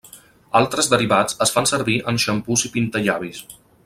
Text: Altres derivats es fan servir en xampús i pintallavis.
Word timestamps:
Altres 0.59 0.87
derivats 0.93 1.37
es 1.47 1.53
fan 1.57 1.69
servir 1.73 1.99
en 2.13 2.19
xampús 2.27 2.65
i 2.71 2.73
pintallavis. 2.79 3.45